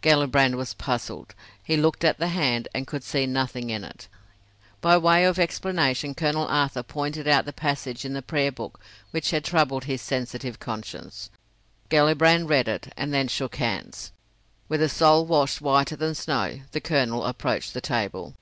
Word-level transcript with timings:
Gellibrand 0.00 0.54
was 0.56 0.72
puzzled; 0.72 1.34
he 1.62 1.76
looked 1.76 2.04
at 2.04 2.16
the 2.16 2.28
hand 2.28 2.68
and 2.74 2.86
could 2.86 3.04
see 3.04 3.26
nothing 3.26 3.68
in 3.68 3.84
it. 3.84 4.08
By 4.80 4.96
way 4.96 5.26
of 5.26 5.38
explanation 5.38 6.14
Colonel 6.14 6.46
Arthur 6.46 6.82
pointed 6.82 7.28
out 7.28 7.44
the 7.44 7.52
passage 7.52 8.02
in 8.06 8.14
the 8.14 8.22
prayer 8.22 8.50
book 8.50 8.80
which 9.10 9.30
had 9.30 9.44
troubled 9.44 9.84
his 9.84 10.00
sensitive 10.00 10.58
conscience. 10.58 11.28
Gellibrand 11.90 12.48
read 12.48 12.66
it, 12.66 12.94
and 12.96 13.12
then 13.12 13.28
shook 13.28 13.56
hands. 13.56 14.10
With 14.70 14.80
a 14.80 14.88
soul 14.88 15.26
washed 15.26 15.60
whiter 15.60 15.96
than 15.96 16.14
snow, 16.14 16.60
the 16.72 16.80
colonel 16.80 17.26
approached 17.26 17.74
the 17.74 17.82
table. 17.82 18.32